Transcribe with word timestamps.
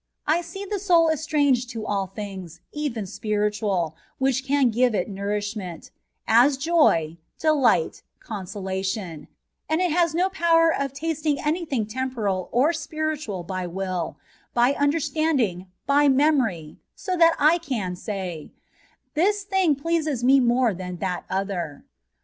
I 0.25 0.41
see 0.41 0.65
the 0.65 0.79
soul 0.79 1.09
estranged 1.11 1.69
to 1.69 1.85
ali 1.85 2.09
things, 2.15 2.59
even 2.71 3.05
spiritual, 3.05 3.95
which 4.17 4.43
can 4.43 4.71
givo 4.71 4.95
it 4.95 5.07
nourishment— 5.07 5.91
as 6.27 6.57
joy, 6.57 7.17
delight, 7.37 8.01
con 8.19 8.45
solation; 8.47 9.27
and 9.69 9.79
it 9.79 9.91
has 9.91 10.15
no 10.15 10.27
power 10.27 10.73
of 10.73 10.91
tasting 10.93 11.39
any 11.39 11.65
thing 11.65 11.85
temporal 11.85 12.49
or 12.51 12.73
spiritual 12.73 13.43
by 13.43 13.67
will, 13.67 14.17
by 14.55 14.73
understanding, 14.73 15.67
by 15.85 16.07
memory, 16.07 16.79
so 16.95 17.15
that 17.17 17.35
I 17.37 17.59
can 17.59 17.95
say," 17.95 18.49
this 19.13 19.43
thing 19.43 19.75
pleases 19.75 20.23
me 20.23 20.39
more 20.39 20.73
than 20.73 20.95
that 20.97 21.25
other." 21.29 21.85